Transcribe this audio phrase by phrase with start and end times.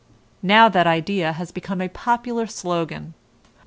[0.41, 3.13] Now that idea has become a popular slogan.